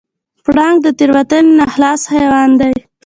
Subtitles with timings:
[0.43, 2.73] پړانګ د تېروتنې نه خلاص حیوان دی.